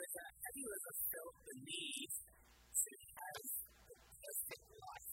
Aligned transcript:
But 0.00 0.16
uh, 0.16 0.32
have 0.32 0.56
you 0.56 0.64
ever 0.64 0.92
felt 1.12 1.36
the 1.44 1.56
need 1.60 2.08
to 2.08 2.92
have 3.20 3.44
a 3.84 3.96
perfect 4.00 4.64
life? 4.80 5.12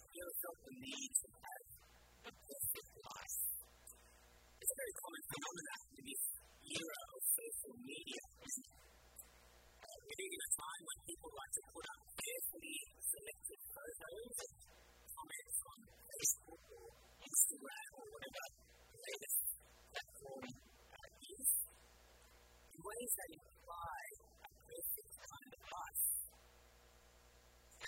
Have 0.00 0.12
you 0.16 0.22
ever 0.24 0.36
felt 0.40 0.58
the 0.64 0.74
need 0.80 1.10
to 1.20 1.28
have 1.28 1.64
a 2.24 2.32
perfect 2.40 2.92
life? 3.04 3.40
It's 4.64 4.72
a 4.72 4.78
very 4.80 4.94
common 4.96 5.22
phenomenon 5.28 5.80
in 5.92 6.04
this 6.08 6.24
era 6.72 7.00
of 7.04 7.20
social 7.36 7.74
media. 7.84 8.22
Uh, 8.40 9.96
we 10.08 10.12
live 10.16 10.32
in 10.32 10.40
a 10.40 10.52
time 10.56 10.82
when 10.88 10.98
people 11.04 11.30
like 11.36 11.52
to 11.52 11.62
put 11.68 11.84
up 11.84 12.00
carefully 12.16 12.76
selected 12.96 13.60
photos 13.76 14.36
and 14.40 14.54
comments 15.04 15.58
on 15.68 15.78
Facebook 15.84 16.62
or 16.80 16.86
Instagram 17.28 17.88
or 17.92 18.04
whatever 18.08 18.44
latest 19.04 19.40
platform 19.92 20.48
uh, 20.48 21.08
is. 21.28 21.48
In 22.70 22.80
ways 22.80 23.12
that 23.20 23.49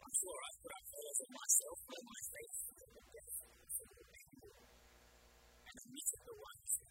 I'm 0.00 0.14
sure 0.14 0.38
I 0.38 0.50
put 0.60 0.70
up 0.70 0.86
holes 0.90 1.18
in 1.20 1.30
myself 1.34 1.78
and 1.90 2.04
my 2.06 2.20
faith 2.30 2.70
the 5.80 5.86
meat 5.90 6.10
of 6.12 6.22
the 6.28 6.36
ones 6.36 6.70
who 6.76 6.84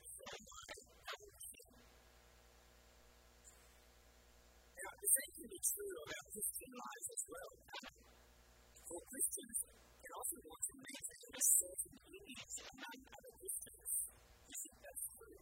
the 5.00 5.10
same 5.16 5.32
can 5.32 5.48
be 5.48 5.62
true 5.62 5.96
about 6.00 6.26
Christian 6.34 6.72
lives 6.76 7.08
as 7.14 7.24
well. 7.30 7.52
For 8.90 9.00
Christians, 9.00 9.58
it 9.70 10.12
often 10.12 10.42
wants 10.44 10.68
to 10.70 10.76
maintain 10.80 11.30
a 11.30 11.44
certain 11.60 11.96
lineage 12.10 12.56
among 12.66 12.98
other 13.14 13.34
You 13.40 14.56
see, 14.60 14.74
that's 14.80 15.06
true. 15.14 15.40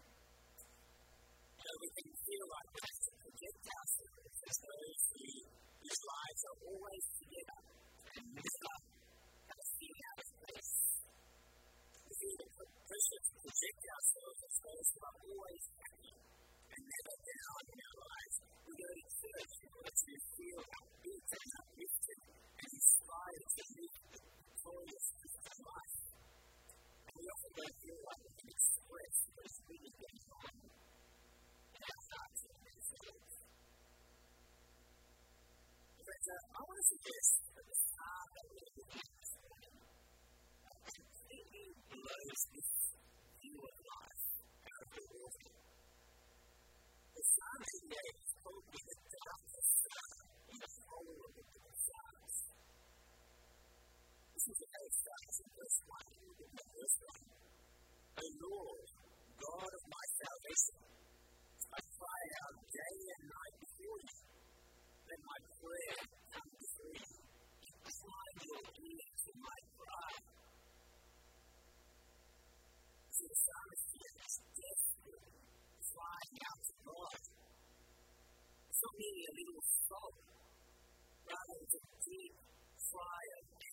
Though 1.57 1.79
we 1.81 1.89
feel 1.97 2.45
like 2.51 2.67
we 2.67 2.79
have 2.83 3.01
to 3.07 3.11
project 3.17 3.63
ourselves 3.65 4.26
you 54.47 54.55
one? 55.87 56.07
Lord, 58.37 58.87
God 59.43 59.71
of 59.75 59.83
my 59.91 60.05
salvation, 60.17 60.77
I 61.67 61.79
cry 61.83 62.21
out 62.47 62.55
day 62.71 62.97
and 63.11 63.23
night 63.27 63.55
before 63.59 63.99
you. 64.07 64.15
Then 65.03 65.21
my 65.27 65.39
prayer 65.51 65.99
comes 66.31 66.63
through 66.79 66.95
you. 66.95 67.15
Incline 67.67 68.37
your 68.47 68.63
ear 68.71 69.07
to 69.19 69.31
my 69.35 69.59
cry. 69.75 70.13
So 73.11 73.23
the 73.27 73.37
psalmist 73.43 73.85
here 73.97 74.15
is 74.23 74.35
desperate, 74.47 75.27
crying 75.91 76.37
out 76.47 76.61
to 76.63 76.75
God. 76.87 77.19
It's 78.67 78.79
not 78.79 78.95
merely 78.95 79.23
a 79.27 79.33
little 79.43 79.63
sob, 79.91 80.13
rather, 81.27 81.57
it's 81.67 81.75
a 81.75 81.83
deep 82.07 82.35
cry 82.87 83.23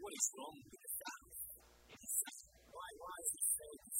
what 0.00 0.14
is 0.14 0.30
wrong 0.38 0.56
with 0.70 0.80
the 0.80 0.90
Sabbath? 0.90 1.38
Why, 2.70 2.88
why 2.98 3.16
is 3.20 3.30
it 3.34 3.46
so 3.58 3.99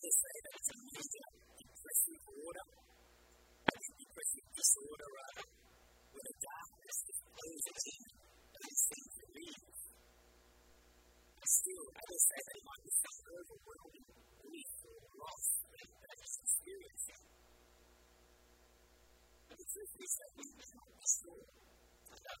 to 0.00 0.08
say 0.08 0.34
that 0.40 0.54
it's 0.56 0.70
a 0.72 0.78
major 0.80 1.26
depressive 1.60 2.24
order, 2.40 2.66
I 3.68 3.72
mean 3.76 3.94
depressive 4.00 4.48
disorder 4.56 5.08
rather, 5.12 5.46
where 6.08 6.24
the 6.24 6.36
darkness 6.40 6.98
is 7.04 7.18
overseen 7.20 8.04
and 8.08 8.64
it 8.64 8.78
seems 8.80 9.12
to 9.20 9.26
leave. 9.36 9.64
Still, 11.50 11.84
others 12.00 12.24
say 12.30 12.40
they 12.40 12.62
might 12.64 12.82
be 12.86 12.92
such 12.96 13.18
overwhelming 13.28 14.06
grief 14.40 14.72
or 14.88 15.00
loss 15.20 15.44
that 15.68 15.84
they 15.84 16.14
just 16.16 16.36
experience 16.48 17.04
it. 17.10 17.22
But 19.50 19.56
the 19.60 19.66
truth 19.68 19.94
is 20.00 20.12
that 20.16 20.30
we 20.32 20.46
cannot 20.48 20.90
be 20.96 21.06
sure 21.10 21.44
about 22.08 22.40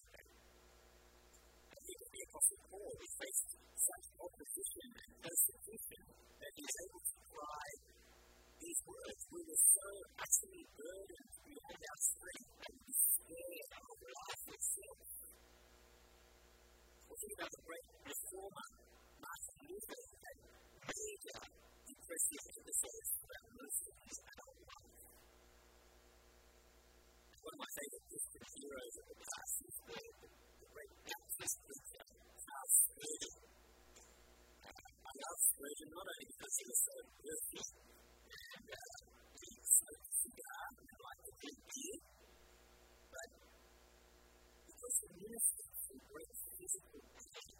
persecution 5.21 6.01
that 6.41 6.51
he's 6.57 6.75
able 6.81 7.01
to 7.05 7.13
apply 7.21 7.67
these 8.57 8.81
words. 8.89 9.21
We 9.29 9.41
were 9.45 9.61
so 9.61 9.87
utterly 10.17 10.63
burdened 10.73 11.33
beyond 11.45 11.81
our 11.81 12.01
strength 12.01 12.51
and 12.61 12.73
we 12.81 12.93
scared 12.93 13.69
our 13.77 13.85
whole 13.85 14.09
life 14.21 14.43
was 14.49 14.63
sin. 14.65 14.97
Thinking 17.05 17.33
about 17.37 17.51
the 17.53 17.63
great 17.69 17.87
reformer, 18.01 18.67
Martin 19.21 19.57
Luther 19.61 20.03
had 20.25 20.37
major 20.89 21.39
impressions 21.85 22.45
to 22.49 22.61
the 22.65 22.75
souls 22.81 23.09
of 23.21 23.29
our 23.29 23.49
Muslims 23.61 24.15
and 24.25 24.37
our 24.41 24.55
life. 24.57 25.01
One 27.41 27.53
of 27.57 27.61
my 27.61 27.71
favorite 27.77 28.05
Christian 28.09 28.43
heroes 28.57 28.95
of 29.01 29.05
the 29.05 29.17
past 29.21 29.55
is 29.69 29.75
the 29.81 30.69
great 30.71 30.93
Baptist 31.05 31.55
preacher, 31.61 32.05
Charles 32.41 32.73
Spurgeon 32.81 33.50
das, 35.21 35.41
weil 35.57 35.71
ich 35.71 35.85
nur 35.85 36.01
eine 36.01 36.25
Klasse 36.33 36.63
ist, 36.65 36.85
ist 37.21 37.71
Because 44.67 44.97
the 45.01 45.13
minister 45.13 45.63
of 45.69 45.77
the 45.87 45.97
great 46.09 47.50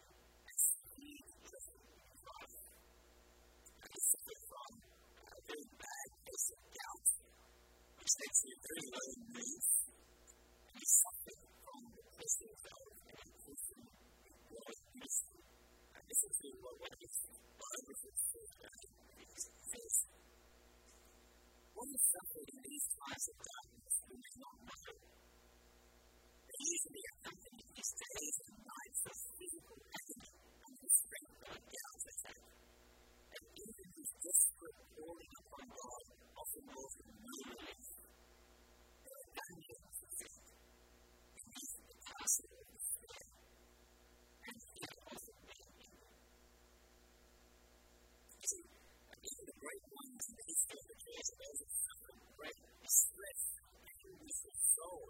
soul 54.82 55.06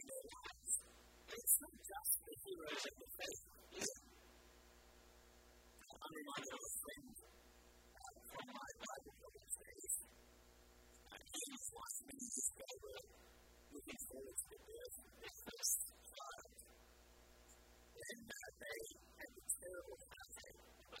in 0.00 0.04
their 0.08 0.24
lives. 0.32 0.72
And 1.28 1.36
it's 1.36 1.56
not 1.60 1.76
just 1.84 2.12
the 2.24 2.34
heroes 2.42 2.82
of 2.88 2.94
the 2.96 3.08
faith, 3.12 3.42
is 3.76 3.88
it? 3.92 4.04
I'm 6.02 6.14
reminded 6.16 6.52
of 6.52 6.62
a 6.62 6.72
friend 6.82 7.12
uh, 7.92 8.12
from 8.32 8.46
my 8.52 8.70
Bible 8.82 9.14
college 9.20 9.54
days. 9.62 9.94
And 11.12 11.22
he 11.28 11.42
was 11.52 11.64
once 11.72 11.98
in 12.02 12.16
his 12.16 12.46
favor, 12.56 12.96
looking 13.72 14.00
forward 14.08 14.36
to 14.40 14.46
the 14.48 14.60
birth 14.64 14.96
of 15.02 15.12
their 15.20 15.36
first 15.44 15.78
child. 16.12 16.52
Then 17.92 18.18
uh, 18.32 18.48
they 18.62 18.80
had 19.12 19.30
the 19.36 19.44
terrible 19.60 19.98
heartache 20.08 20.62
of 20.92 21.00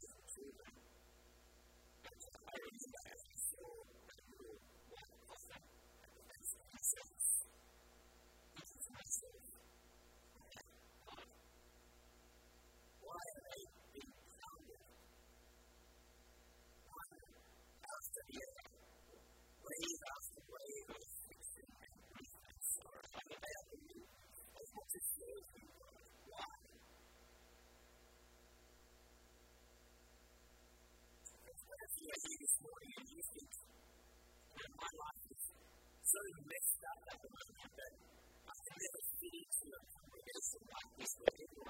messed 36.51 36.83
up 36.83 36.99
at 37.07 37.17
the 37.23 37.29
moment, 37.31 37.71
that 37.71 37.93
I 38.51 38.55
can 38.67 38.75
never 38.83 39.01
see 39.15 39.39
to 39.47 39.65
a 39.71 39.81
conversation 39.95 40.61
like 40.67 40.89
this 40.99 41.11
where 41.23 41.60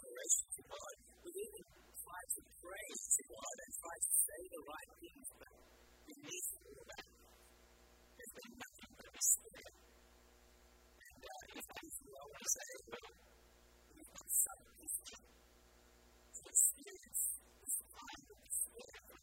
desperation 0.00 0.48
to 0.56 0.62
God. 0.64 0.94
We 1.20 1.30
even 1.36 1.64
try 1.92 2.22
to 2.24 2.40
pray 2.56 2.88
to 2.88 3.22
God 3.28 3.54
and 3.60 3.70
try 3.76 3.96
to 4.00 4.10
say 4.16 4.40
the 4.48 4.62
right 4.64 4.90
things, 4.96 5.28
but 5.36 5.52
beneath 6.08 6.48
all 6.56 6.84
that, 6.88 7.04
there's 8.16 8.34
been 8.40 8.54
nothing 8.56 8.92
but. 8.96 9.12
And 11.00 11.20
uh, 11.20 11.58
if 11.60 11.66
I 11.68 11.82
feel 11.84 12.16
I 12.16 12.24
want 12.32 12.40
to 12.40 12.48
say, 12.48 12.70
well, 12.88 13.12
we've 13.92 14.12
got 14.16 14.28
some 14.40 14.62
history 14.80 15.20
to 15.20 16.40
experience 16.48 17.22
this 17.60 17.76
kind 17.92 18.24
of 18.24 18.40
from. 18.40 19.20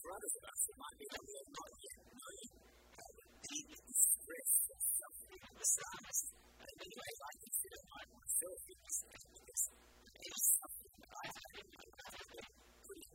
For 0.00 0.10
others 0.16 0.34
of 0.40 0.44
us, 0.48 0.60
might 0.80 0.96
be 0.96 1.06
that 1.12 1.22
we 1.28 1.34
are 1.36 1.50
not 1.60 1.70
yet 1.76 1.98
knowing 2.08 2.50
how 2.96 3.08
the 3.20 3.26
deep 3.52 3.68
distress 3.84 4.52
of 4.72 4.89
besides, 5.30 6.18
in 6.60 6.74
many 6.80 6.94
ways, 6.98 7.18
I 7.20 7.32
consider 7.40 7.80
my 7.90 8.02
is 10.30 10.44
something 10.60 10.94
that 11.00 11.10
I 11.10 11.24
have 11.30 11.52
in 11.60 11.68
my 11.70 11.86
life 12.00 12.28
pretty. 12.84 13.06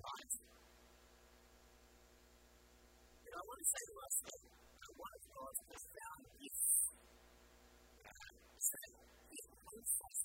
And 3.25 3.34
I 3.36 3.41
want 3.45 3.60
to 3.60 3.67
say 3.67 3.84
to 3.86 3.95
us 4.05 4.15
that 4.25 4.39
one 4.95 5.13
of 5.15 5.24
God's 5.36 5.62
profound 5.65 6.24
gifts, 6.39 6.69
is 8.55 8.67
that 8.74 8.89
puts 9.65 9.93
us 10.05 10.19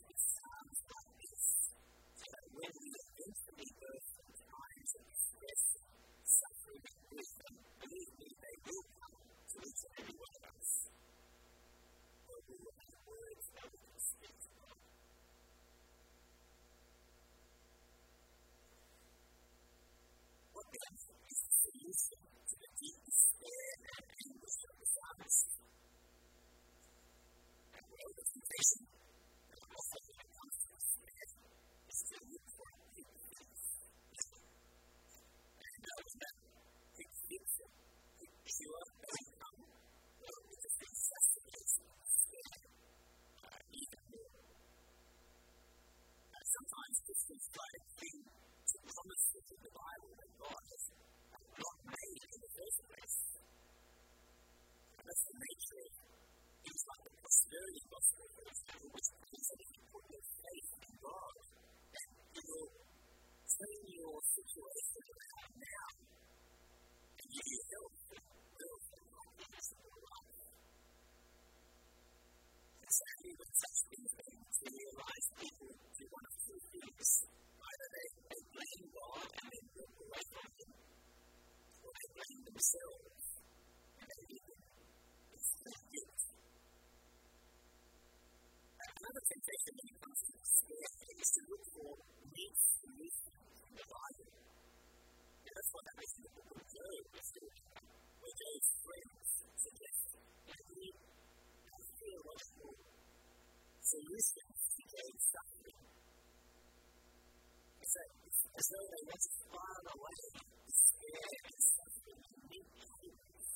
that's 109.11 109.27
far 109.51 109.75
away. 109.91 110.23
Scared 110.71 111.43
is 111.51 111.67
something 111.75 112.21
unique 112.31 112.71
to 112.79 112.87
humans, 113.03 113.51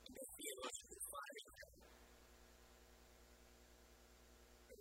and 0.00 0.12
they 0.16 0.28
feel 0.32 0.58
us 0.64 0.78
requiring 0.88 1.48
them. 1.54 1.68
And. 4.64 4.80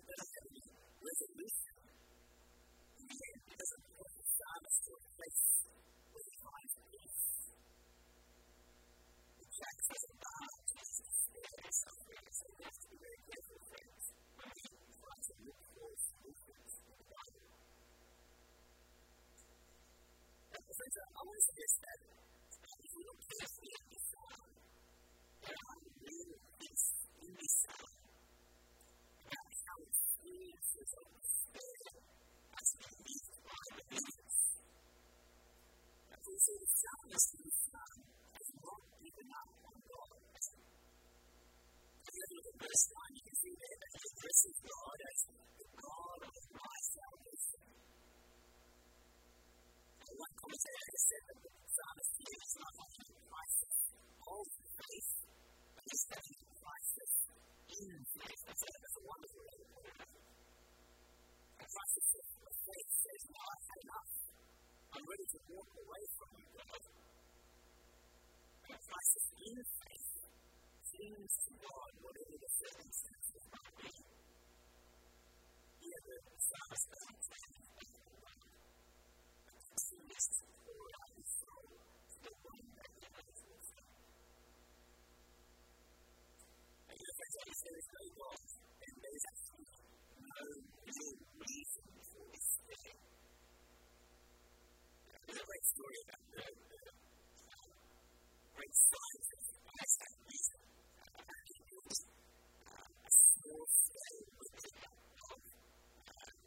It 0.00 0.06
doesn't 0.08 0.32
have 0.32 0.48
any 0.48 0.64
resolution. 0.96 1.76
In 2.96 3.04
the 3.04 3.18
end, 3.20 3.40
it 3.50 3.56
doesn't 3.60 3.84
put 4.00 4.10
the 4.16 4.24
psalmist 4.32 4.78
to 4.80 4.90
a 4.96 5.02
place 5.12 5.44
where 6.08 6.24
he 6.24 6.34
finds 6.40 6.72
peace. 6.88 7.20
That 9.60 10.00
look 15.46 15.60
for 15.74 15.90
solutions 15.96 16.72
in 16.84 16.94
the 17.00 17.06
Bible. 17.10 17.44
And 20.50 20.62
so 20.70 21.00
I 21.12 21.20
want 21.24 21.38
to 21.40 21.44
trust 61.70 61.94
is 62.02 62.08
just 62.10 62.30
faith 62.66 62.90
says, 62.90 63.22
no, 63.30 63.40
I've 63.46 63.66
had 63.70 63.80
enough. 63.80 64.12
I'm 64.90 65.04
ready 65.06 65.26
to 65.30 65.38
walk 65.54 65.70
away 65.70 66.02
from 66.18 66.30
you, 66.34 66.48
God. 66.50 66.82
And 68.70 68.78
trust 68.90 69.12
is 69.20 69.26
in 69.40 69.58
faith, 69.70 70.10
seems 70.90 71.32
to 71.46 71.50
God 71.62 71.90
whatever 72.02 72.36
the 72.42 72.50
circumstances 72.58 73.44
might 73.54 73.74
be. 73.78 73.92
Here, 75.80 76.00
the 76.10 76.16
stars 76.42 76.82
don't 76.90 77.22
take 77.30 77.54
the 77.54 77.90
to 79.90 80.46
pour 80.60 80.86
out 80.90 81.12
his 81.16 81.30
soul 81.40 81.70
to 81.70 82.16
the 82.20 82.34
one 82.50 82.66
that 82.78 82.90
he 82.94 83.06
loves 83.10 83.42
with 83.46 83.66
him. 83.70 83.86
And 86.90 86.96
you 86.98 87.06
know, 87.06 87.16
as 87.20 87.34
I 87.40 87.50
said, 87.50 87.74
it's 87.78 87.90
no 87.90 88.04
God, 88.20 88.42
and 88.80 88.94
there's 89.00 89.24
actually 89.30 89.66
no 90.20 90.69
Thank. 92.80 92.96
There's 95.26 95.36
a 95.36 95.44
great 95.44 95.66
story 95.68 95.98
about 96.00 96.24
the 96.32 96.44
great 98.56 98.74
science 98.80 99.28
of 99.30 99.40
the 99.44 99.56
Einstein. 99.70 100.16
He 101.44 101.56
built 101.60 101.98
a 102.00 103.10
small 103.10 103.64
scale 103.68 104.24
with 104.40 104.52
a 104.56 104.72
of 105.30 105.40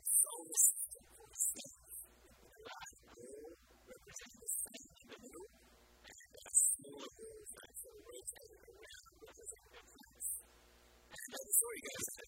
solar 0.09 0.57
system 0.57 1.03
for 1.13 1.27
the 1.29 1.37
state. 1.37 1.85
A 2.33 2.59
large 2.65 2.97
ball 3.13 3.53
representing 3.93 4.41
the 4.41 4.49
state 4.57 4.89
in 4.89 5.05
the 5.13 5.17
middle, 5.21 5.49
and 5.53 6.33
a 6.33 6.53
smaller 6.53 7.11
ball 7.13 7.41
that's 7.53 7.81
rotating 7.93 8.63
around 8.73 9.13
representing 9.21 9.73
the 9.73 9.83
planets. 9.85 10.29
And 11.13 11.29
the 11.29 11.53
story 11.53 11.79
goes 11.83 12.05
that 12.09 12.27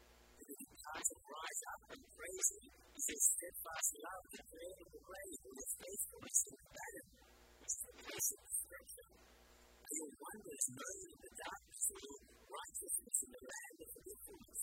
eyes 0.91 1.09
will 1.15 1.27
rise 1.31 1.61
up 1.71 1.81
and 1.95 2.01
praise 2.11 2.47
him. 2.51 2.65
He 2.91 3.01
says, 3.01 3.21
steadfast 3.31 3.91
love 4.01 4.23
and 4.31 4.45
favor 4.51 4.85
will 4.91 5.05
praise 5.07 5.39
and 5.41 5.55
his 5.61 5.71
faithfulness 5.79 6.39
in 6.41 6.55
the 6.59 6.67
battle, 6.71 7.07
which 7.61 7.71
is 7.71 7.81
the 7.81 7.95
of 8.01 8.41
destruction. 8.51 9.07
And 9.81 9.93
your 9.95 10.11
wonders 10.11 10.65
known 10.71 10.99
in 11.11 11.19
the 11.21 11.33
darkness 11.41 11.85
will 11.91 12.19
righteousness 12.51 13.17
in 13.21 13.29
the 13.31 13.43
land 13.47 13.77
of 13.81 13.89
forgetfulness. 13.91 14.61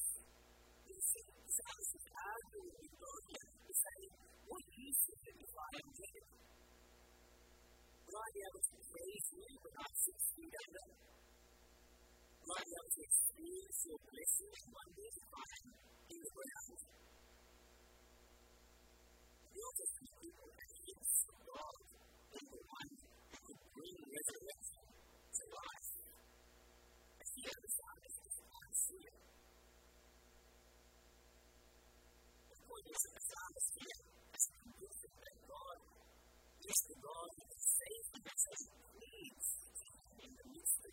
You 0.88 1.00
see, 1.04 1.26
Psalms 1.48 1.90
is 1.98 2.06
arguing 2.08 2.72
with 2.76 2.94
God 2.98 3.22
and 3.38 3.74
saying, 3.78 4.12
What 4.48 4.64
use 4.68 5.02
is 5.08 5.20
it 5.28 5.36
if 5.38 5.52
I 5.52 5.70
am 5.78 5.88
dead? 5.96 6.24
Will 8.08 8.18
I 8.24 8.28
be 8.32 8.42
able 8.48 8.64
to 8.68 8.76
praise 8.88 9.26
you 9.36 9.46
when 9.64 9.74
I'm 9.84 9.96
six 10.00 10.18
feet 10.32 10.54
under? 10.64 10.86
Will 12.40 12.56
I 12.56 12.62
be 12.64 12.72
able 12.72 12.92
to 12.96 13.02
experience 13.04 13.78
your 13.84 14.00
blessings 14.08 14.60
one 14.72 14.92
day? 14.96 15.07
is 36.68 36.84
the 36.84 37.00
God 37.00 37.30
that 37.32 37.48
saves 37.56 38.12
us 38.28 38.42
as 38.52 38.60
he 38.60 38.76
pleads 38.92 39.46
in 40.20 40.30
the 40.36 40.46
midst 40.52 40.80
of 40.84 40.92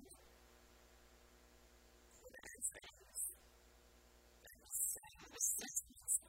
Christians 5.59 6.19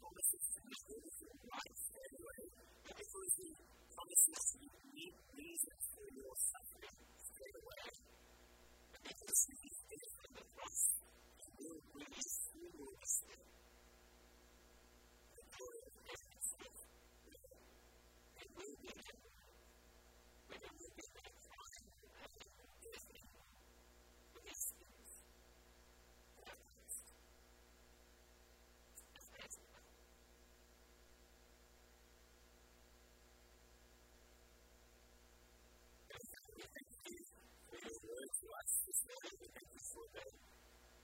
promises 0.00 0.44
to 0.52 0.60
be 0.60 0.74
true 0.84 1.08
for 1.16 1.32
life 1.48 1.80
anyway, 1.96 2.42
but 2.84 2.94
because 3.00 3.32
the 3.40 3.48
promises 3.96 4.40
to 4.52 4.56
be 4.60 5.09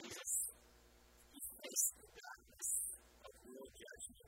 Jesus 0.00 0.32
is 1.34 1.46
faced 1.58 1.94
with 1.98 2.14
darkness 2.14 2.70
of 3.26 3.32
no 3.50 3.62
judgment. 3.74 4.19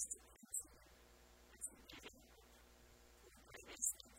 Thank 0.00 0.18
you. 4.04 4.09